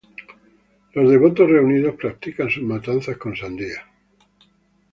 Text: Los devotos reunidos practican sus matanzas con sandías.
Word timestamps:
Los 0.93 1.11
devotos 1.11 1.47
reunidos 1.47 1.93
practican 1.93 2.49
sus 2.49 2.63
matanzas 2.63 3.17
con 3.17 3.35
sandías. 3.37 3.83